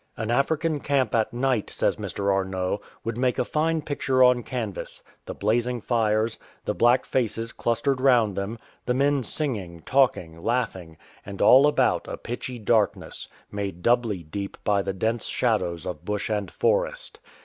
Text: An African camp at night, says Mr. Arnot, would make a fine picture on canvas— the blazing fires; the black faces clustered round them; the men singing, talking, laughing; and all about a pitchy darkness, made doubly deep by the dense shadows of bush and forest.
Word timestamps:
An 0.17 0.31
African 0.31 0.79
camp 0.79 1.13
at 1.13 1.31
night, 1.31 1.69
says 1.69 1.97
Mr. 1.97 2.33
Arnot, 2.33 2.81
would 3.03 3.19
make 3.19 3.37
a 3.37 3.45
fine 3.45 3.83
picture 3.83 4.23
on 4.23 4.41
canvas— 4.41 5.03
the 5.27 5.35
blazing 5.35 5.79
fires; 5.79 6.39
the 6.65 6.73
black 6.73 7.05
faces 7.05 7.51
clustered 7.51 8.01
round 8.01 8.35
them; 8.35 8.57
the 8.87 8.95
men 8.95 9.21
singing, 9.21 9.83
talking, 9.85 10.41
laughing; 10.43 10.97
and 11.23 11.39
all 11.39 11.67
about 11.67 12.07
a 12.07 12.17
pitchy 12.17 12.57
darkness, 12.57 13.27
made 13.51 13.83
doubly 13.83 14.23
deep 14.23 14.57
by 14.63 14.81
the 14.81 14.93
dense 14.93 15.25
shadows 15.27 15.85
of 15.85 16.03
bush 16.03 16.31
and 16.31 16.49
forest. 16.49 17.19